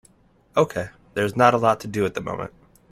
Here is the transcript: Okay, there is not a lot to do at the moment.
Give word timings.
Okay, 0.57 0.89
there 1.13 1.25
is 1.25 1.35
not 1.35 1.53
a 1.53 1.59
lot 1.59 1.79
to 1.81 1.87
do 1.87 2.07
at 2.07 2.15
the 2.15 2.21
moment. 2.21 2.51